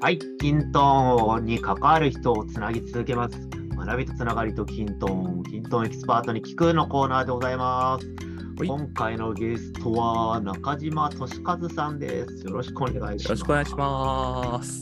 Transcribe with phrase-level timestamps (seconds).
[0.00, 3.36] はい、キントンに関わる人をつなぎ続けます。
[3.76, 8.06] 学びとつながりとキントン、キントンエキスパートに聞くのコーナーでございます。
[8.06, 12.44] はい今回のゲストは中島俊和さんです。
[12.46, 13.28] よろしくお願いします。
[13.28, 14.80] よろしくお願いします。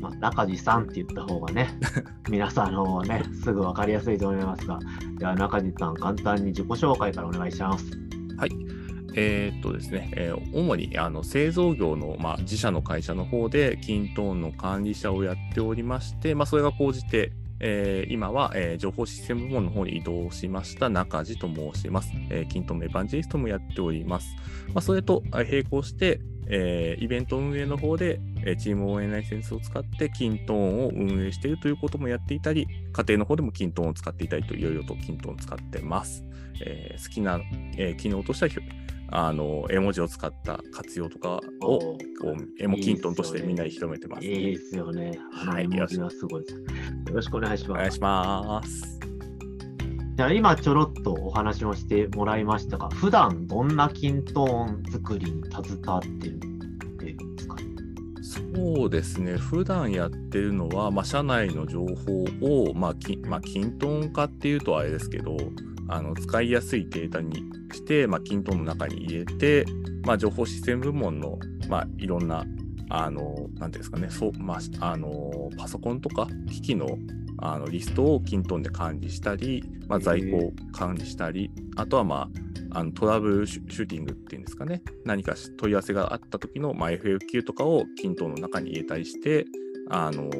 [0.00, 1.68] まあ、中地さんって言った方がね、
[2.30, 4.78] 皆さんあのね、すぐ分かりやすいと思いますが、
[5.18, 8.01] では中地さん、簡単に自己紹介からお願いします。
[9.14, 22.12] えーっとですね、えー主にあの製造業の、まあ、自社の会社の方で、キントーンの管理者をやっておりまして、まあ、それが高じて、えー今は、えー情報システム部門の方に移動しました中地と申します。
[22.30, 24.34] えーキントーンのエヴァンジェリストもやっております。
[24.68, 36.24] まあ、それと並行して、えーイベント運営の方で、えーチーム応援ライセンスを使ってキントーンを運営しているということもやっていたり、家庭の方でもキントーンを使っていたりといろいろとキントーンを使ってます。
[36.64, 37.40] えー好きな、
[37.76, 38.50] えー機能としては
[39.14, 45.18] あの絵文字を使った活用とかをこうエモキントンとしてみんなに広めてます、いいですよね。
[45.30, 45.64] はい。
[45.64, 45.86] よ
[47.14, 47.70] ろしくお願いします。
[47.70, 49.00] お願いします。
[50.14, 56.40] じゃあ今ちょろっとお話をしてもらいましたが、普段どんなキントーン作りに携わってる
[58.54, 65.36] そうですね、普段やってるのは、まあ、社内の情報を、まあきまあ、均等化っていうとあれですけど、
[65.88, 67.34] あの使いやすいデータに
[67.72, 69.64] して、まあ、均等の中に入れて、
[70.04, 71.38] まあ、情報システム部門の、
[71.68, 72.44] まあ、いろんな、
[72.90, 76.86] あの、なんていうんですかね、そうまあ、あのパソコンとか機器の
[77.44, 82.28] あのリストをキントンで管理したり、まあ、在庫を管理したり、あとは、ま
[82.72, 89.44] あ、あのトラブルシューティングっていうんですかね、何かし問い合わせがあった時の、まあ、FAQ とかをキントンの中に入れたりして、
[89.90, 90.30] あの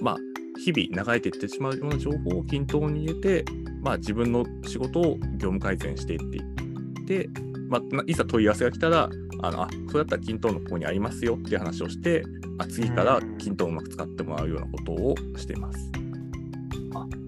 [0.00, 0.16] まあ、
[0.64, 3.44] 日々流れていってしまうような情報を均等に入れて、
[3.82, 7.28] まあ、自分の仕事を業務改善していっていって、
[7.68, 9.10] まあ、ないざ問い合わせが来たら、
[9.42, 12.24] あのあそれだったら均等のここにありますよっていう話をして、
[12.58, 15.90] あ次から均等をうまく使ってもらうようなことをしています。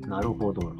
[0.06, 0.72] なるほど。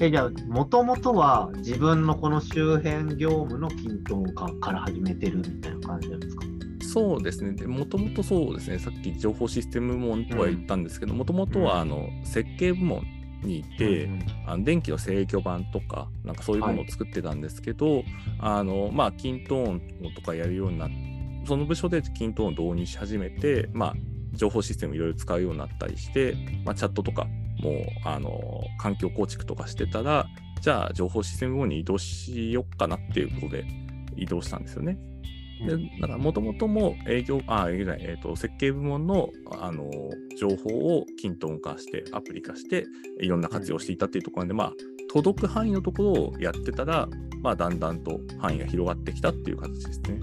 [0.00, 6.44] えじゃあ、もともとは自分のこの周辺業務のキントーン化から始めてるみたいな感じなんですか？
[6.80, 7.52] そうですね。
[7.52, 13.02] で、もともとそうですね、さっき情報システム部門とは言ったんですけど、もともとはあの設計部門
[13.42, 18.04] にいて、うんあの電気の制御盤とか、なんかそういうものを作ってたんですけど、
[18.38, 20.94] あの、まあ、キントーンとかやるようになって、
[21.46, 23.94] その部署でキントーンを導入し始めて、まあ、
[24.32, 27.26] 情報システムいろいろ使うようになったりして、まあ、チャットとか
[27.60, 30.26] もあの環境構築とかしてたら、
[30.60, 33.64] じゃあ情報システムに移動しよっかなっていうことで
[34.16, 34.98] 移動したんですよね。
[35.66, 39.30] でだから、もともとも営業、あ、営業じゃない、えっ、と、設計部門の、
[39.60, 39.90] あの、
[40.38, 42.86] 情報を均等化して、アプリ化して、
[43.20, 44.72] いろんな活用していたっていうところなんで、まあ、
[45.12, 47.08] 届く範囲のところをやってたら、
[47.42, 50.20] まあ、だんだんと範囲が広がってきたっていう形ですね。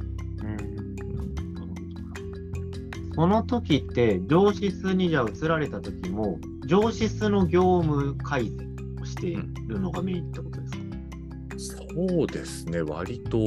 [3.19, 9.35] その時って、上司室にじゃあ移られた時も、上司室の業務改善をしてい
[9.67, 13.39] るのがメインってことですか、そうですね、割と、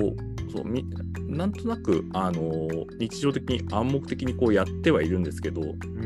[0.52, 0.84] そうみ
[1.32, 5.60] なんとなく、あの日常的に暗黙的にこうやってはいるんですけど、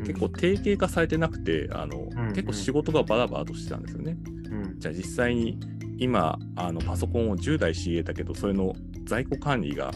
[0.07, 4.17] 結構定型化されてなくて、あのん結構仕事がバラバラとしてたんですよね。
[4.51, 4.79] うん。
[4.79, 5.59] じゃあ実際に
[5.99, 9.91] 今あのパソコンを10台仕入れたけどそれの在庫管理が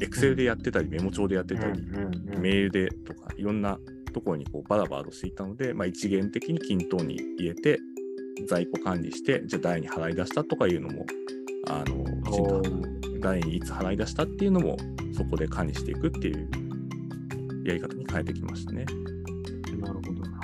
[0.00, 3.78] Excel でやってたり、メモ帳でやってたり、うんうんメールでとかいろんな
[4.12, 7.78] ところにこうバラバラとしていたので、まあ、一元的に均等に入れて
[8.48, 11.06] 在庫管理してじゃあ誰に払い出したとかいうのも
[11.68, 12.62] あのきちんと
[13.20, 14.76] 誰にいつ払い出したっていうのも
[15.16, 16.48] そこで管理していくっていう
[17.64, 18.84] やり方に変えてきましたね。
[19.78, 20.40] なるほどな。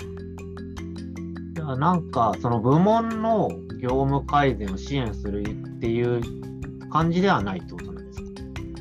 [1.54, 3.48] じゃあなんか、その部門の
[3.80, 6.20] 業務改善を支援するっていう
[6.90, 8.26] 感じではないってことなんですか？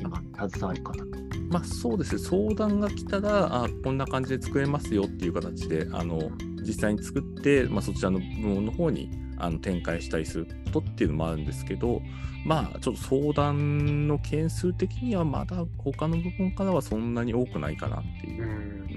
[0.00, 1.04] 今、携わり方。
[1.50, 6.30] まあそうですね、相談が来たら、あこんな感じで作れますよっていう形で、あの
[6.66, 9.10] 実際に作って、まあ、そちらの部門の方に
[9.42, 12.00] あの展開したりすることっていうのもあるんですけど、
[12.46, 18.46] まあちょっと相談の件数的にはまだ他の部門からはそんなに多くないかなっていう。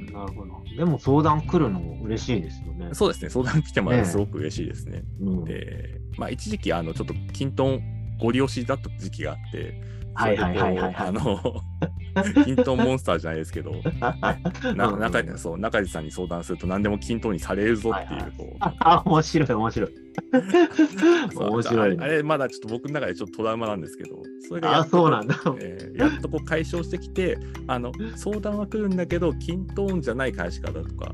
[0.02, 0.64] ん、なるほど。
[0.78, 2.90] でも相談来るのも嬉しいですよね。
[2.94, 5.04] そうですね、相談来てもらすごく嬉しいですね。
[5.20, 7.82] うんで、まあ一時期、あのちょっとキントン
[8.20, 9.82] ご利用しだった時期があって、
[10.16, 11.08] はいはいはいはいはい。
[11.08, 11.40] あの、
[12.46, 13.72] キントンモンスターじゃないですけど、
[14.76, 18.32] なうん中そう中地さんに相談すると何でも均等にされるぞっていう、はいはい。
[18.38, 18.58] こう。
[18.60, 19.90] あ、面白い面白い。
[21.36, 22.04] 面白いね。
[22.04, 25.36] あれまだちょっと僕の中でちょっとトラウマなんですけど、それがやあ、っとそうなんだ。
[25.60, 31.14] えーやっとこう解消してきて、あの相談は来るんだけど、均等じゃない返し方とか、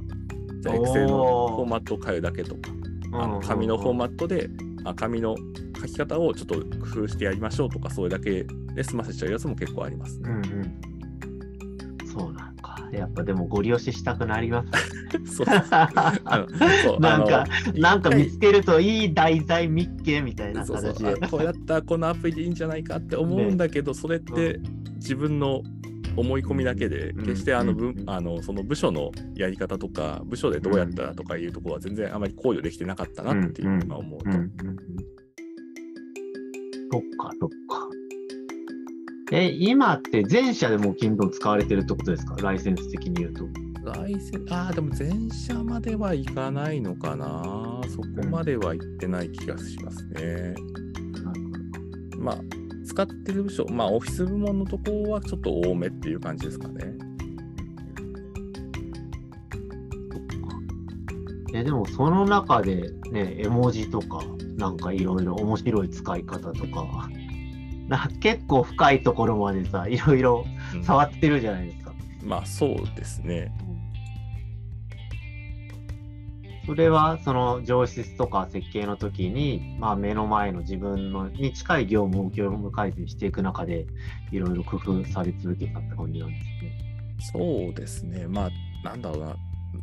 [0.62, 2.62] じゃあおー Excel のフォーマットを変えるだけとか、
[3.14, 4.50] あの紙のフォーマットで、
[4.84, 5.36] あ紙の
[5.82, 8.46] 書き方をちょっと工夫してやりましょうとか、それだけ
[8.76, 10.30] で済ませちゃうやつも結構ありますね。
[10.30, 12.08] うんうん。
[12.08, 12.90] そうなんか。
[12.92, 14.70] やっぱでもご利用ししたくなります。
[15.36, 16.48] そう あの
[16.84, 20.94] そうなんかなんか見つけるといい題材見っけみたいなそうそう。
[20.94, 21.26] 形で。
[21.26, 24.60] あこうやったらこのアプリでいいんじゃないかって思うんだけど、それって
[24.96, 25.64] 自分の
[26.18, 27.26] 思い込みだけで、うん。
[27.26, 27.94] 決してあの、うん。
[27.96, 34.30] ぶあのその部署のやり方とか部署でどうやったらとかいうところは全然あまり考慮できてなかったなっていうのが思うと、
[36.92, 37.90] そっか、そっか。
[39.32, 42.36] え、今って全社でもう Kindle 使われてるってことですか？
[42.42, 43.46] ライセンス的に言うと。
[43.84, 50.54] ライセンああでも全社まではいかないのかなそこまではいってない気がしますね。
[52.20, 52.38] まあ
[52.86, 56.94] 使ってる部署まあオフィス部門のところはちょっと多めっていう感じですかね。
[61.54, 64.24] え、でもその中でね、絵文字とか、
[64.62, 67.10] なんかいろいろ面白い使い方とか、
[67.88, 71.94] な結構深いところまでさ、いろいろうん触ってるじゃないですか。
[72.24, 73.52] まあそうですね。
[76.68, 83.88] それはその上質とか設計の時に、まあ、目の前の自分のに近い業務を業務改善していく中で
[84.32, 87.32] いろいろ工夫され続けたって感じなんですね。
[87.34, 88.28] そうですね。
[88.28, 88.50] まあ
[88.88, 89.36] なんだろうな、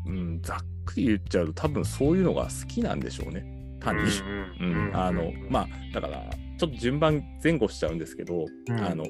[0.06, 3.57] うん、ざっくり言っちゃうと多分そういうのが好きなんでしょうね。
[4.94, 9.04] あのまあだからちょっと順番前後しちゃうんですけど、うん、あの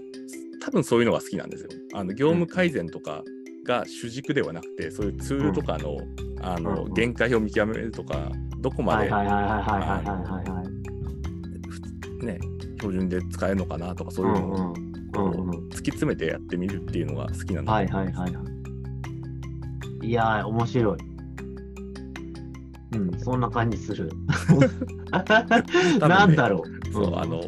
[0.60, 1.70] 多分そういうのが好きなんですよ。
[1.94, 3.22] あの業務改善とか
[3.64, 8.30] が主軸ではなくて、そういうツールとかの,うん、あの限界を見極めるとか、
[8.60, 9.10] どこまで
[12.24, 12.38] ね
[12.78, 14.74] 標準で使えるのかなとかそういうのを
[15.70, 17.72] 突き詰めてやってみるっていうのが好きなんです。
[17.72, 18.42] はいはいはいは
[20.02, 20.06] い。
[20.06, 20.98] いやー面白い。
[22.92, 24.10] うん、そんな感じする。
[26.00, 26.92] なんだろう。
[26.92, 27.42] そうあの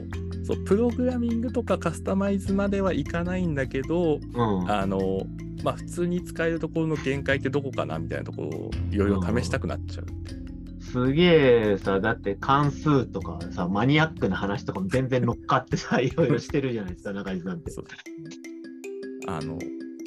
[0.45, 5.27] そうプログラミングとかカスタマイズまではいかないんだけど、うん、あの
[5.63, 10.07] まあ普通に使えるところの限界ってどこかなみたいなところをいろいろ試したくなっちゃう。
[10.81, 17.71] すげえさ、だって関数とかさ、マニアックな話とかも全然乗っかってさ、いろいろしてるじゃないですか、中地さんって。
[19.29, 19.57] あの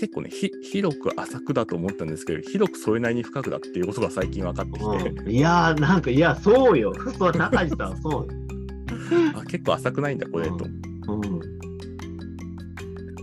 [0.03, 4.85] 結構ねひ広く浅くだと思ったんですけど広くそれなりに深くだっていうことが最近分かってきて、
[5.21, 6.93] うん、いやー、なんか、いや、そうよ。
[7.17, 8.27] そう、中地さん、そう。
[9.33, 10.65] あ結構浅くないんだこれと。
[11.07, 11.41] うん。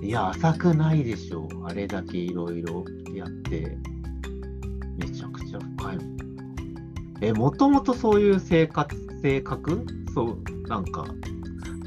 [0.02, 1.66] いや、浅くないでしょう。
[1.66, 2.82] あれだけいろいろ
[3.14, 3.76] やって、
[4.96, 5.98] めちゃくちゃ深い。
[7.20, 9.84] え、もともとそういう生活、性格？
[10.14, 11.04] そう、なんか、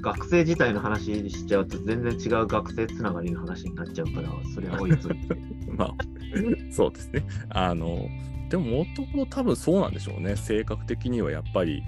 [0.03, 5.35] 学生自体の話しちゃうと全然違う学生つながりの話になっちゃうから、それは置いといて。
[5.71, 5.95] まあ
[6.71, 7.23] そうですね。
[7.49, 8.09] あの
[8.49, 11.81] でももともと多分そうなんでしょうね性格的にはやっぱり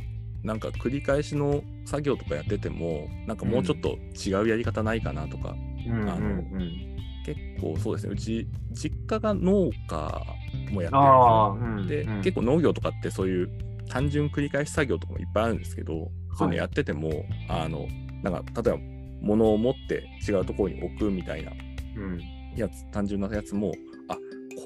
[0.43, 6.95] なんか繰り返しの作業とかやっててもなんかもうちょっと違うやり方ないかなとか、うんあのうん
[7.25, 10.23] 結構そうですねうち実家が農家
[10.71, 12.07] もやってるんでうん。
[12.07, 13.49] で、うん結構農業とかってそういう
[13.89, 17.87] 単純繰り返し作業とかもいっぱいあるんですけど、そういうのやってても、あの、
[18.29, 18.79] なんか、例えば、
[19.21, 21.51] 物を持って違うところに置くみたいな。
[21.97, 22.21] うん。
[22.55, 23.73] やつ、単純なやつも、
[24.07, 24.15] あ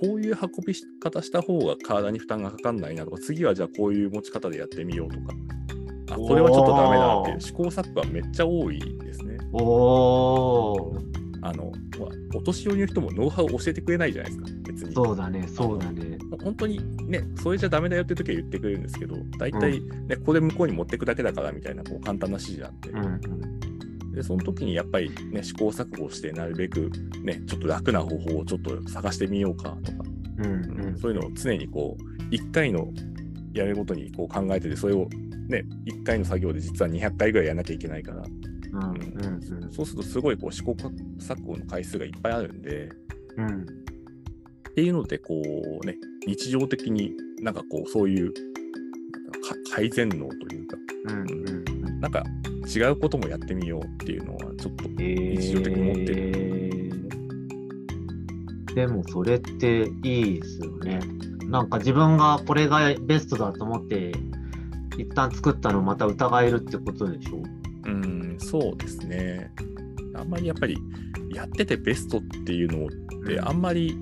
[0.02, 5.34] こういう運び方した方が体に負担がかかんないなとか、次はじゃあこういう持ち方でやってみようとか、
[6.12, 9.38] あこれはちょっとダメだっていう試行錯誤がめっちゃ多いですね。
[9.54, 11.00] おー、
[11.42, 11.72] あの、
[12.36, 14.96] お年寄りの人もノウハウを教えてくれないじゃないですか、別に。
[14.96, 16.18] そうだね、そうだね。
[16.44, 24.12] 本当にね、それじゃダメだよって時は言ってくれるんですけど、大体ね、これ向こうに持ってくだけだからみたいなこう簡単な指示なんで、うんうん。
[24.12, 26.92] で、その時にやっぱりね、試行錯誤して、なるべく
[27.24, 29.98] ね、ちょっと楽な方法をちょっと探してみようかとか、
[30.38, 30.94] うんううん。
[30.94, 32.92] んそういうのを常にこう、1回の
[33.54, 35.10] やるごとにこう考えてて、それを
[35.48, 38.24] ね、1回の作業で実は200回ぐらいやらなきゃいけないから、
[38.72, 42.90] うんうんそうするとすごいこう試行錯誤の回数がいっぱいあるんで、
[43.38, 43.66] うんうん
[44.80, 45.42] っていうので、こ
[45.84, 48.40] うね、日常的になんかこう、そういうか
[49.76, 50.78] 改善能というか、
[51.10, 52.24] うんうんなんか
[52.74, 56.90] 違うこともやってみようっていうのは、ちょっと、日常的に持ってる。
[58.74, 61.02] でもそれっていいですよね。
[61.50, 64.14] なんか自分がこれがベストだと思って、
[64.98, 67.44] 一旦作ったのをまた疑えるってことでしょ？
[67.86, 69.52] うん、そうですね。
[70.16, 70.78] あんまりやっぱり、
[71.34, 72.90] やっててベストっていうのっ
[73.28, 73.98] てあんまり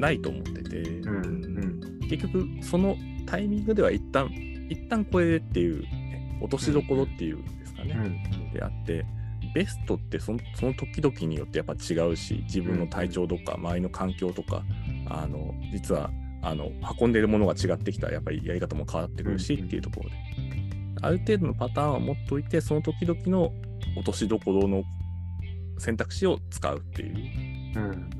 [0.00, 2.00] ないと思ってて、うんうん。
[2.08, 4.28] 結局、そのタイミングでは一旦、
[4.68, 7.94] 一旦これでっていう、ね落としどころっていうんですかね。
[7.94, 8.52] うん。
[8.52, 9.04] であって
[9.54, 14.62] ベストってそのその時々によってやっぱ違うし自分の体調とか周りの環境とか
[15.08, 16.10] あの実は
[16.42, 20.16] あの運んでいるものが違ってきたらやっぱりやり方も変わってくるしっていうところで。
[21.02, 23.52] ある程度のパターンは持っといてその時々の
[23.96, 24.84] 落としどころの
[25.78, 27.78] 選択肢を使うっていう。
[27.78, 28.19] うんうん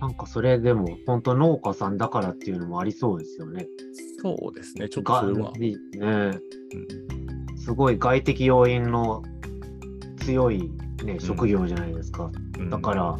[0.00, 3.66] なんかそれでも、本当農家さんだからっていうのもありそうですよね。
[4.22, 5.52] そうですね、ちょっとそれは。
[5.52, 5.76] ね、
[7.56, 9.22] すごい外的要因の
[10.24, 10.70] 強い、
[11.04, 12.30] ね、職業じゃないですか。
[12.58, 13.18] うん、だから、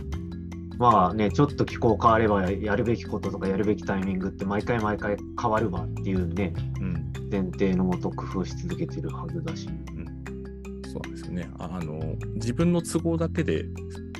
[0.78, 9.68] まあね、ちょっと気候変わればやるべきこととかやるべきタイミングって毎回毎回変わるわっていうね、うん、前提のもと工夫し続けてるはずだし。
[9.68, 12.14] うん、そうですねあの。
[12.36, 13.70] 自分の都合だけで、ね、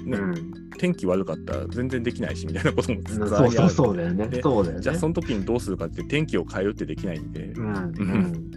[0.05, 4.41] うん天気悪かったら全然できないしみたいなこともずっとあそうそうだよね。
[4.43, 4.83] そうだよね。
[4.83, 7.67] じゃあその時にどうするかって天気を変えるってできないんで、うん。
[7.67, 8.51] うん、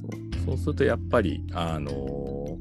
[0.00, 0.44] そう。
[0.46, 2.58] そうするとやっぱりあの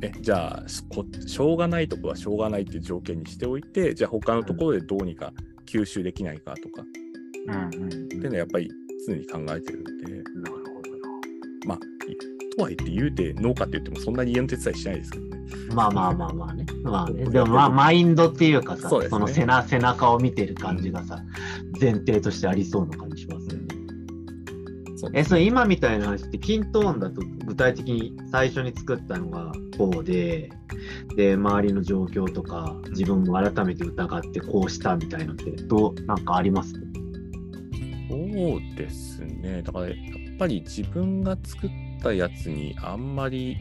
[0.00, 5.32] ね、じゃあこしょうがないところはしょうがないっていう条件にしておいてじゃあ他のところでどうにか
[5.66, 6.82] 吸収できないかとか、
[7.46, 7.82] うん。
[7.82, 8.70] うん、っていうのはやっぱり
[9.06, 9.92] 常に考えてるんで。
[12.56, 15.38] とはいって言うて農家って言ってもそんなに家の手伝いしないですけどね。
[15.74, 16.66] まあまあまあまあね。
[16.82, 17.24] まあね。
[17.24, 21.22] でもまあマインドっていうかさ、そ、ね,、の背中背中を見てる感じがさ、
[21.74, 23.66] うん、前提としてありそうな感じしますよね。
[25.04, 30.50] うん、え、それ今みたいな話ってキントーンだと具体的に最初に作ったのがこうで、
[31.16, 36.74] で、周りの状況とか自分も改めて疑ってこうしたみたいなのってどう、なんかあります？
[38.08, 39.62] そうですね。
[39.62, 39.96] だからやっ
[40.38, 41.70] ぱり自分が作っ
[42.02, 43.56] たやつにあんまり、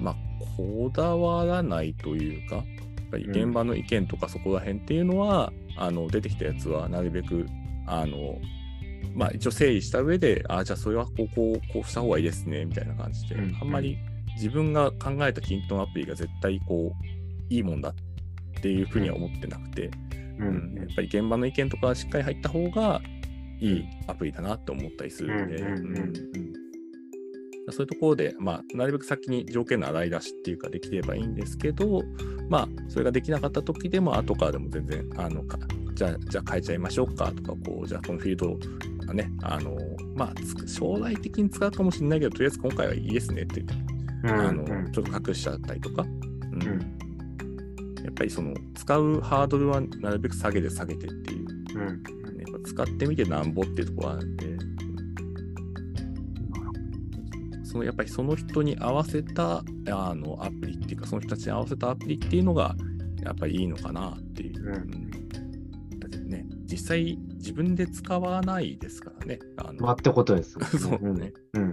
[0.00, 0.16] まあ、
[0.56, 2.64] こだわらないというか、やっ
[3.10, 7.46] ぱり現場の意見とかそこら辺っていうのは、うん、あの出てきたやつはなるべく
[7.86, 8.38] あの、
[9.14, 13.98] まあ、一応整理した上で、あじゃあそれはこうこうこうした方がいいですねみたいな感じで、うん、あんまり
[14.36, 17.94] 自分が考えたキントンアプリが絶対こういいもんだっ
[18.62, 19.90] ていうふうには思ってなくて、
[20.38, 23.00] うん、うん、やっぱり現場の意見とかしっかり入った方が
[23.60, 26.51] いいアプリだなって思ったりするんで。
[27.70, 32.02] そういうところで、まあ、なるべく先に条件の洗い出しっていうかできればいいんですけど、
[32.48, 35.44] まあ、それができなかった時でも、後からでも全然、あの、
[35.94, 39.76] じゃあ、じゃあ変えちゃいましょうかとか、こう、じゃあこのフィールドがね、あの、
[40.16, 43.92] まあ、将来的に使うかもしれないけど、とりあえず今回はいいですねって言って、
[44.24, 46.62] うん、あの、ちょっと隠しちゃったりとか、うん。
[46.62, 52.02] うん、やっぱりその、使うハードルはなるべく下げて下げてっていう、うん。
[52.36, 54.51] ね、使ってみてなんぼっていうところがあるんで、
[57.72, 62.76] そのやっぱりその人に合わせたあのアプリっていうかその人たちに合わせたアプリっていうのが
[63.22, 64.62] やっぱりいいのかなっていう。
[64.62, 65.10] うん、
[65.98, 69.38] だってね実際自分で使わないですからね。
[69.56, 70.66] あのまあってことです、ね。
[70.78, 71.72] そうね、うんうん。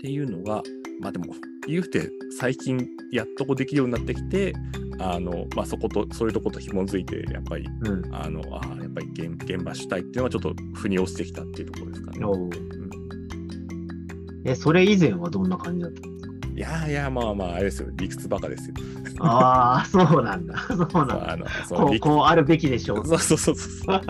[0.00, 0.62] ていうのが
[1.00, 1.34] まあでも
[1.66, 4.52] 言うて最近やっとこできるようになってきて
[5.00, 12.20] あの、まあ、そことそういうとこと紐づいてやっぱり、うん、あのあやっぱり現現場主体っていうのはちょっと腑に落ちてきたっていうところですかね。
[14.44, 17.88] え、それ以前はどんな感じだったんですかいやいや、まあまあ、あれですよ。
[17.92, 18.74] 理屈バカですよ。
[19.20, 20.58] ああ、 そうなんだ。
[20.68, 21.32] そうなんだ。
[21.32, 23.06] あのこうこうあるべきでしょう。
[23.06, 24.00] そうそうそうそう。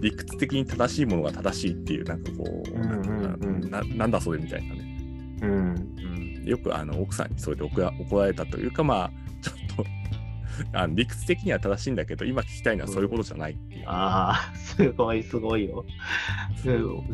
[0.00, 5.38] 理屈的に正しいものが正しいっていう、なんかこう、うんななんだそれみたいなね。
[5.42, 5.50] うん、
[6.40, 7.80] うん、よくあの奥さんにそれで怒
[8.20, 9.10] られたというか、まあ、
[9.40, 9.84] ちょっと
[10.72, 13.84] あの理屈的には正しいんだけど、今聞きたいのはそういうことじゃないっていう。
[13.86, 15.84] ああ、すごいすごいよ。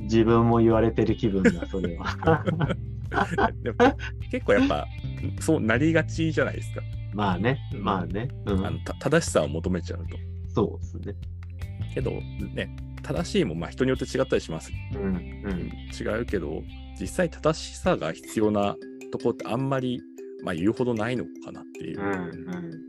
[0.02, 2.44] 自分も言われてる気分だ、それは。
[3.62, 3.76] でも
[4.30, 4.86] 結構やっぱ、
[5.40, 6.82] そうなりがちじゃないですか。
[7.14, 8.28] まあね、まあね。
[8.46, 10.16] うん、あの正しさを求めちゃうと。
[10.48, 11.14] そうですね。
[11.94, 14.70] けど、ね、正しいもまあ人によって違ったりします。
[14.94, 16.62] うん、うん、違うけど、
[17.00, 18.76] 実際正しさが必要な
[19.10, 20.00] ところってあんまり、
[20.44, 22.00] まあ、言うほどないのかなっていう。
[22.00, 22.87] うんうん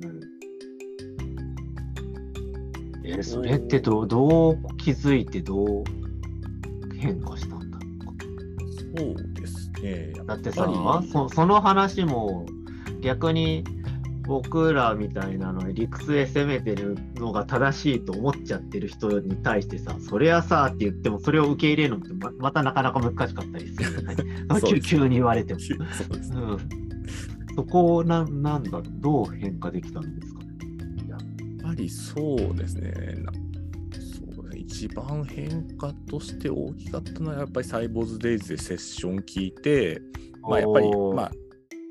[3.12, 3.20] うん。
[3.20, 5.84] えそれってどどう気づいてどう
[6.98, 8.26] 変化したんだろうか。
[8.98, 10.14] そうですね。
[10.26, 10.70] だってさ
[11.12, 12.46] そ、その話も
[13.02, 13.64] 逆に
[14.30, 24.16] 僕らみたいなの理屈で攻めてるのが正しいと思っちゃってる人に対してさ、それはさって言っても、それを受け入れるのってままたなかなか難しかったりするよね。
[24.86, 25.60] 急に言われても。
[25.60, 25.80] そう
[26.16, 26.58] です、うん、
[27.56, 30.42] そこをななんだろう、どう変化できたんですか
[31.62, 32.94] ぱりそうですね。
[33.92, 40.02] そう一番変化として大きかったのはやっぱりサイボーズデイズでセッション聞いて、
[40.42, 41.32] まあ、やっぱりまあ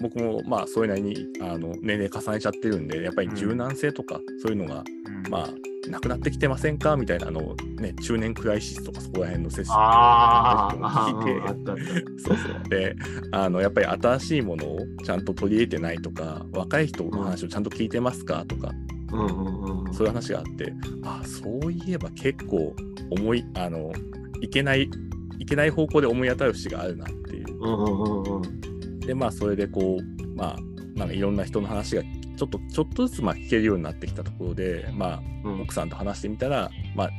[0.01, 4.85] 僕もまあそれなりにあの年齢重ねちゃってるんでやっぱり柔軟性とかそういうのが、
[5.25, 5.49] うん、まあ
[5.91, 6.97] なくなってきてませんか？
[6.97, 12.95] みたいなのね中年クライシスとかそこら辺のセッションを聞いてそうそうで
[13.33, 18.73] あのやっぱり新しいものをちゃんと取り入れてないとか若い人の話をちゃんと聞いてますかとか
[19.13, 20.73] うんうんうん、そういう話があって
[21.03, 22.75] あそういえば結構
[23.11, 23.93] 思いあの
[24.41, 24.91] いけない
[25.39, 27.59] いけない方向で思い当たる節があるなっていう。
[27.61, 30.59] うんうんうんうん、でまあそれでこうまあ
[30.99, 35.63] なんかいろんな人の話がちょっとちょっとずつまあ聞けるようになってきたところで、まあ、うん。
[35.63, 37.11] 奥さんと話してみたら、まあ、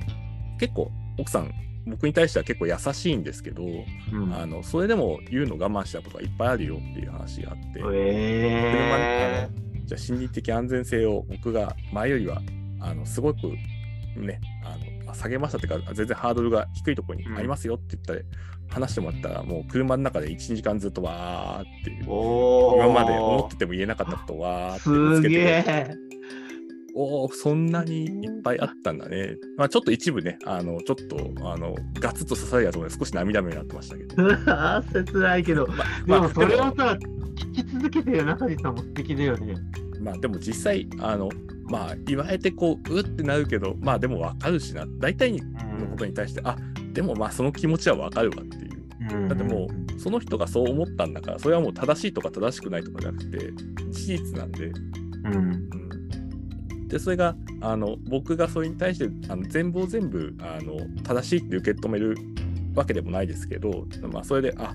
[0.59, 1.51] 結構奥さん
[1.85, 4.33] 僕に対しては結構優しいんですけど、うん。
[4.33, 9.49] あのそれでも言うの我慢したことがいっぱいあるよっていう話があって、え
[9.89, 12.39] じゃあ心理的安全性を僕が前よりは
[12.79, 13.47] あのすごく
[14.15, 18.19] ねあのまあ下げましたっていうか全然ハードルが低いところにありますよって言ったら、
[18.69, 25.95] 話してもらったらもう車の中で12時間ずっとわーっていう今まで思ってても言えなかったことをわーってぶつけてえ。
[26.95, 29.37] おおそんなにいっぱいあったんだね。
[29.57, 31.17] まあちょっと一部ねあのちょっと
[31.49, 34.15] あのガツッと刺されたところで少し涙目になってましたけど。
[35.03, 35.71] 切ないけど、で
[36.05, 36.97] まあもそれをでもさ、
[37.35, 39.55] 聞き続けてる中地さんも素敵だよね。
[40.01, 41.29] まあでも実際あの
[41.69, 44.85] まあ言われてこううってなるけどまあでも分かるしな。
[44.99, 46.57] 大体のことに対して、あ
[46.93, 48.79] でもまあその気持ちは分かるわっていう。
[49.27, 53.51] だってもうその人がそう思ったんだからそれはもう正しいとか正しくないとかじゃなくて
[53.91, 55.37] 事実なんで、うん、う
[56.75, 62.17] ん、でそれがあの僕がそれに対してあの全部を全部あの正しいって受け止める
[62.75, 64.73] わけでもないですけど、まあ、それであ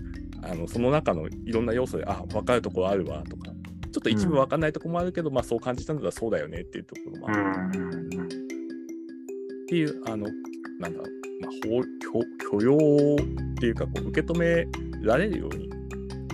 [0.51, 3.51] あのその中のいろんな要素であ分かるところあるわとか
[3.93, 7.79] ちょっと一部分かんないところもあるけど、まあそう感じたんだらそうだよねっていうところもある、
[8.25, 8.27] っ
[9.69, 10.27] ていうあの
[10.81, 11.09] なんだろう、
[11.41, 11.81] まあ、法
[12.51, 14.67] 許許容っていうかこう受け止め
[15.03, 15.69] られるように。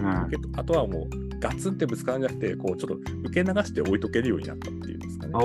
[0.01, 0.23] うん。
[0.25, 5.33] 受けとあとはもうガツンってぶつからんじゃなくてこうちょっと受け流して置いとけるようになったっていうんですかね。
[5.35, 5.39] お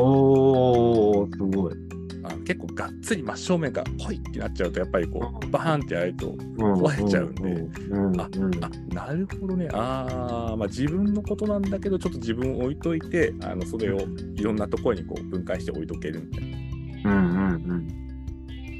[2.45, 7.51] 結構がっつり真正面からポイってなっちゃうとやっぱりこうバーンってやると壊壊れちゃうんで。
[7.89, 8.21] うん。
[8.21, 9.67] ああなるほどね。
[9.73, 13.99] あー、まあ、自分のことなんだけどちょっと自分を置いといてあのそれを
[14.35, 16.51] いろんなところにこう分解して置いとけるみたい
[17.03, 17.11] な。
[17.11, 18.05] うんうん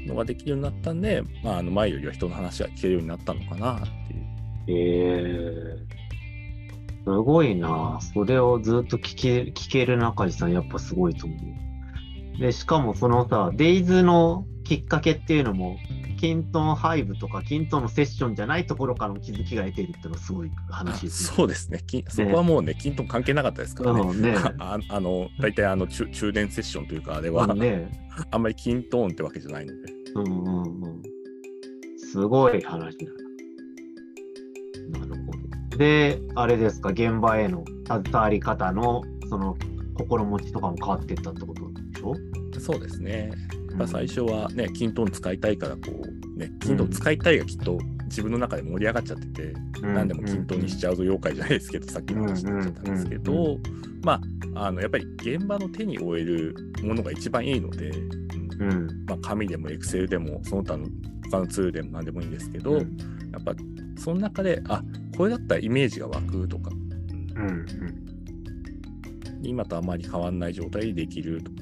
[0.06, 4.20] のができるようになったんで、まあ、あの前よりは人の話が聞けるようになったのかなっていう。
[4.20, 4.26] うん。
[4.68, 7.98] えー、すごいな。
[8.00, 11.65] それをずっと聞け聞ける中地さん、やっぱすごいと思う。
[12.38, 15.76] で、しかもそのさ、デイズのきっかけっていうのも、
[16.18, 21.36] キントンハイブとかキントンのセッションじゃないところからの気づきが得てるってのはすごい話ですね。
[21.36, 24.00] そうですねきそこはもうね、均等関係なかったですからね。
[24.00, 27.90] うんね ああの大体あの中中電セッションというかあれは、うんね。
[28.30, 29.92] あんまり均トーンってわけじゃないので。
[30.14, 31.02] うんうんうん。
[31.98, 33.12] すごい話だ
[34.92, 35.00] な。
[35.00, 35.32] なるほ
[35.70, 35.76] ど。
[35.76, 39.56] で、あれですか、現場への携わり方の、その、
[39.98, 42.16] 心持ちとかも変わっていったってことょ？
[42.60, 43.30] そうですね。
[43.70, 53.58] やっぱ最初はね、均トーン使いたいからこう、ね、均トーン使いたいがきっと自分の中で盛り上がっちゃってて、何でも均等にしちゃうぞ妖怪じゃないですけど、さっきの話になっちゃったんですけうんど、
[54.02, 54.20] ま
[54.54, 58.68] あ、あのやっぱり現場の手に負えるものが一番いいので、うん。
[58.68, 59.04] うん。
[59.06, 60.86] まあ、紙でもエクセルでもその他の
[61.30, 62.96] 他のツールでも何でもいいんですけど、うん。
[63.32, 63.54] やっぱ
[63.98, 64.82] その中であ
[65.16, 66.70] これだったらイメージが湧くとか、
[67.34, 67.66] うんうん。
[69.42, 71.56] 今とあまり変わんない状態でできるとか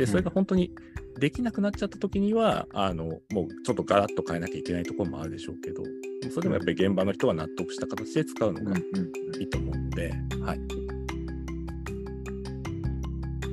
[0.00, 0.72] でそれが本当に
[1.18, 5.82] できなくなっちゃった時にはあのもうちょっとガラッと変えなきゃいけないところもあるでしょうけど
[6.32, 8.78] それでもやっぱり現場の人が納得した形で使うのがうんう
[9.36, 10.60] んいいと思うので、はい、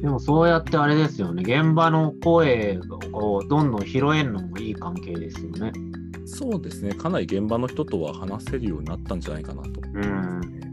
[0.02, 2.80] でもそうやってあれですよね、現場の声
[3.12, 5.74] をどんどん拾えるのもいい関係ですよね。
[6.26, 9.82] そうですねかなり現場の人とは話せるようになったんじゃないかなと。
[9.94, 10.67] うん。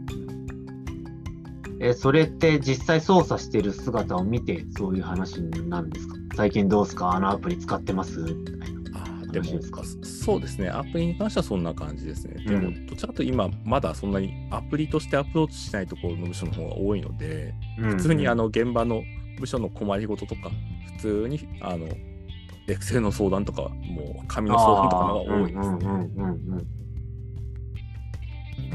[1.79, 6.15] え、それって実際操作してる姿を見てそういう話なんですか？
[6.35, 7.11] 最近どうすか？
[7.11, 8.19] あのアプリ使ってます？
[8.19, 8.65] みたいな。
[8.93, 9.83] あーでも話ですか？
[10.03, 12.43] そうですね、アプリに関してはそんな感じですね。
[12.45, 19.03] でも、うんどちらかと今、まだそんなにアプリとしてアプローチしないところの部署の方が多いので、普通にあの現場の
[19.39, 20.49] 部署の困りごととか、
[20.97, 21.87] 普通にあの、
[22.67, 25.85] エクセルの相談とか、もう紙の相談とかの方が多いですね。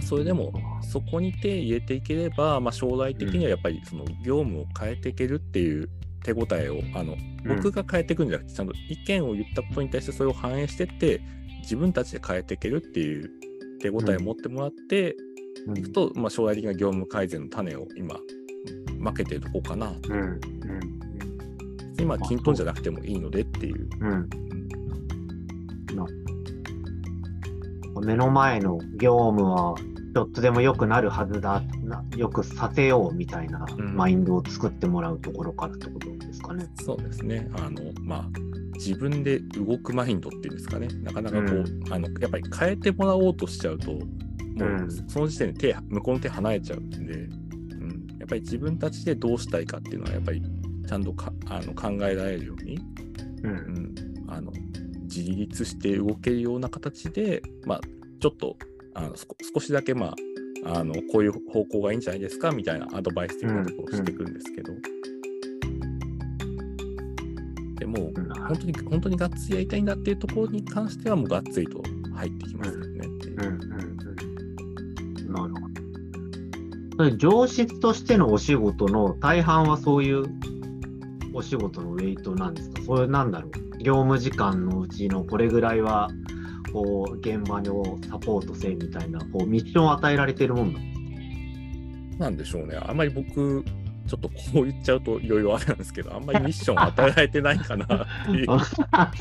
[0.03, 5.89] それでも、そこに手入れていければ、まあ、将来的にはやっぱりその業務を変えていけるっていう
[6.25, 7.57] 手応えを、あのうん。
[7.57, 11.21] 僕が変えていくんじゃなくて、ちゃんと意見を言ったことに対してそれを反映してって、
[11.63, 13.31] 自分たちで変えていけるっていう
[13.81, 15.17] 手応えを持ってもらって
[15.67, 15.79] うん。
[15.79, 18.17] いくと、まあ、将来的な業務改善の種を今、
[19.03, 19.93] 負けてるとこかな。
[20.09, 20.21] うん。
[20.21, 20.41] うん。
[21.99, 23.89] 今、均等じゃなくてもいいのでっていう。
[24.01, 24.07] う。
[24.07, 24.29] ん。
[28.05, 29.75] 目の前の業務は
[30.13, 36.67] ちょっとでも良くなるはずだなよくさせようみたいなうんマインドを作ってもらうところからってことですかね。
[36.83, 37.49] そうですね。
[37.55, 38.29] あの、まあ、
[38.75, 40.89] 自分で動くマインドっていうんですかね。
[41.03, 50.43] なかなかこう、うんあの、やっぱり変えてもらおうとしちゃうと、もううんその時点で手、向こうの手離れちゃうんで、うん、やっぱり自分たちでどうしたいかっていうのは、やっぱり
[50.87, 52.77] ちゃんとかあの考えられるように、
[53.45, 53.95] ううんん、
[54.29, 54.53] あの
[55.03, 57.81] 自立して動けるような形で、まあ、
[58.21, 58.57] ちょっと
[58.95, 60.15] あの少少しだけ、ま
[60.65, 62.51] あ、あのこういう方向がいいんじゃないですか？
[62.51, 64.73] みたいなアドバイス的なところをしていくんですけど、
[67.79, 71.83] でもうん本当に本当にがっつりやりたいんだっていうところに関してはもうがっつりと
[72.15, 73.57] 入ってきますよねっていううんうんう
[75.31, 75.33] ん。
[75.33, 75.71] なるほど。
[76.97, 80.25] それ上質としてのお仕事の大半はそういう
[81.33, 82.83] お仕事のウェイトなんですか？
[82.83, 83.53] そういうなんだろう？
[83.79, 86.11] 業務時間のうちのこれぐらいは、
[86.73, 90.91] こう、現場をサポートせみたいな、こう、ミッションを与えられてるもんなん
[92.19, 92.77] なんでしょうね。
[92.77, 93.65] あんまり僕、
[94.07, 99.13] ちょっとこう言っちゃうといろいろあれなんですけど、あんまりミッション与えられてないかなっていう、か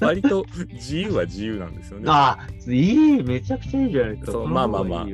[0.00, 2.04] 割と自由は自由なんですよね。
[2.08, 4.32] ああ、いい、めちゃくちゃいいじゃないですか。
[4.32, 5.06] そうのまあまあまあ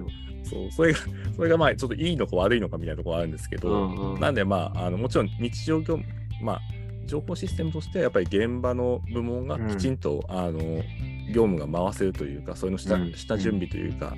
[0.42, 0.98] そうそれが、
[1.36, 6.04] それがまあちょっといいのか悪いのかみたいなところはあるんですけど、うんうんなんでまあ、あのもちろん日常業務、
[6.42, 6.60] まあ、
[7.06, 10.82] 情報システムとしてはやっぱり現場の部門がきちんと、あの
[11.30, 13.12] 業務が回せるというか、そういうの下,、うん。
[13.14, 14.14] 下準備というか、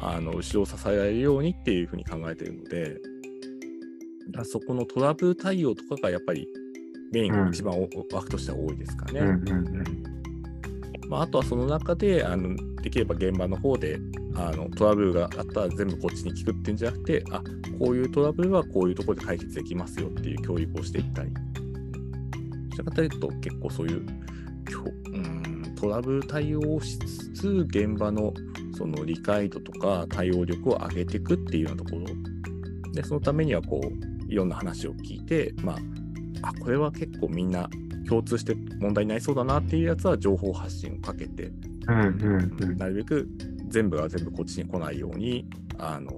[0.00, 3.00] あの後ろを支えられるようにっていうふうに考えているので、
[4.30, 6.48] だそこのトラブル対応とかがやっぱり
[7.12, 9.20] メイン、うん一番お枠としては多いですかね。
[11.08, 13.98] まあ、あとはその中であのできれば現場の方で
[14.34, 17.42] あのトラブルがあったら全部こっちに聞くっていうんじゃなくてあ
[17.78, 21.30] こういうトラブルはこういうところで解決できますよっていう教育をしていったり。
[21.32, 21.40] ど
[22.76, 24.06] ちらかというと結構そういう
[25.84, 28.32] トラブル対応をしつつ現場の
[28.74, 32.06] その理解度とか対応力を上げていくっていうようなところ
[32.92, 37.68] でそのためにはこういろんな話を聞いてまああこれは結構みんな
[38.08, 41.52] 共通して問題になりそうだなっていうやつは情報発信をかけて、
[41.86, 43.28] うんうんうんなるべく
[43.68, 45.46] 全部が全部こっちに来ないように
[45.78, 46.12] あの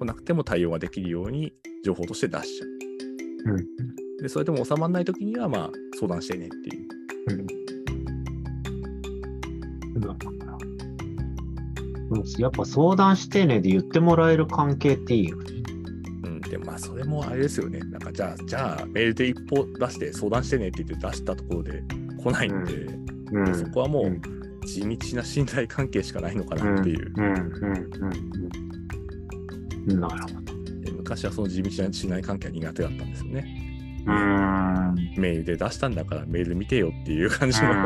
[0.00, 1.52] 来なくても対応ができるように
[1.84, 3.54] 情報として出しちゃう。
[3.54, 3.66] うん
[4.20, 6.88] でそれでも収まらないときにはまあ相談してねっていう。
[7.28, 7.55] うん
[12.10, 12.24] うん。
[12.38, 15.44] やっぱ相談してねで言ってもらえる関係っていいよね。
[16.24, 17.80] うん、でまあそれもあれですよね。
[17.80, 21.82] なんかじゃあじゃあメールで一歩出して相談してねって言って出したところで
[22.22, 22.74] 来ないんで、
[23.32, 23.54] うん。
[23.54, 24.20] そこはもううん。
[24.66, 27.12] 地道な信頼関係しかないのかなっていう。
[27.12, 27.28] な
[30.08, 30.34] るほど。
[30.80, 33.10] で昔はその地道な信頼関係は苦手だったん。
[33.10, 34.02] ですよね。
[34.06, 34.16] うーん。
[35.18, 37.68] メールで出したんだからメール見てよっていう感じの。
[37.72, 37.82] ま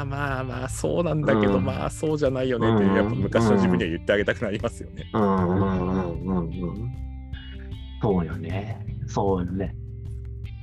[0.00, 5.10] あまあまあそうなんだけど、うんまあそうじゃないよねってやっぱ昔の自分には言ってあげたくなりますよね。
[5.12, 6.92] うんうんうんうんうん。
[8.02, 8.78] そうよね。
[9.06, 9.74] そうよね。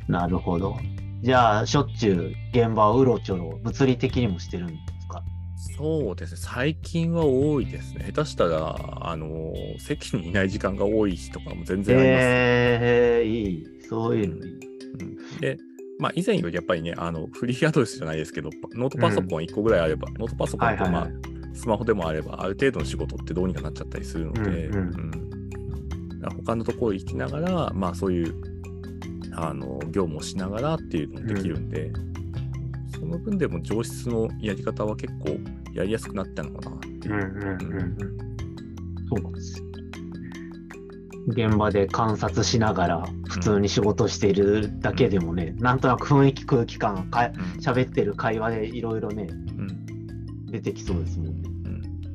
[0.07, 0.77] なるほど。
[1.21, 5.23] じゃあ、しょっちゅう現場をうろちょろ、物理的にもしてるんですか？
[5.77, 8.11] そうですね、最近は多いですね。
[8.13, 13.65] 下手したら、あの席にいない時間が多い日とかも全然あります、えー、いい。
[13.93, 14.53] そういうのいい。
[14.53, 15.57] うんで、
[15.99, 21.07] まあ、以前よりやっぱりね、あのフリーアドレスじゃないですけど、ノートパソコン1個ぐらいあれば、ノートパソコンと、まあ
[21.53, 25.29] スマホでもあれば、ある程度の仕事ってどうにかなっちゃったりするので、うんうん
[26.45, 28.33] 他のところ行きながら、まあそういう
[29.33, 31.91] あの業務をしながらっていうのもできるんで、
[32.97, 35.37] その分でも上質のやり方は結構
[35.73, 37.13] やりやすくなったのかなっていう。
[37.13, 38.07] うんうんうんうん。
[39.09, 39.65] そうなんですよ。
[41.27, 47.33] 現場で観察しながら普通に仕事しているだけでもね、なんとなく雰囲気空気感かうん。
[47.61, 50.45] 喋ってる会話でいろいろねうん。
[50.47, 51.49] 出てきそうですもんね。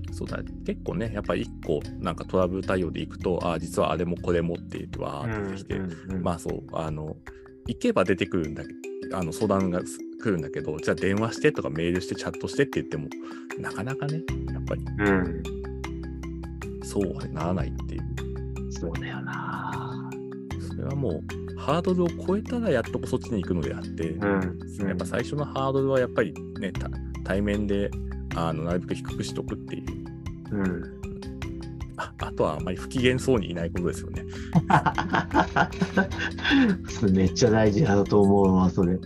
[0.08, 5.74] うん、そうだ結構ねやっぱり1個なんかトラブル対応でいくとああ実はあれもこれもって言ってわーって出てきて、
[6.14, 7.16] うんまあそうあの
[7.66, 8.68] 行けば出てくるんだけ
[9.08, 13.08] どあの相談がす来るんだけどじゃあ電話してとかメールしてチャットしてって言っても
[13.58, 14.84] なかなかねやっぱり。
[14.98, 15.42] うん、
[16.82, 17.72] そうはならない
[18.80, 20.10] そうだよな。
[20.68, 26.88] それはもうハードルを超えたらやっとそっちに行くのであって、うん、やっぱ最初のハードルはやっぱりねた
[27.24, 27.90] 対面で
[28.36, 29.84] あのなるべく低くしとくっていう
[30.52, 30.98] うん。
[31.96, 34.24] ああとはあまり不機嫌そうにいないことですよね。
[37.12, 38.96] めっちゃ大事だと思うわ、それ。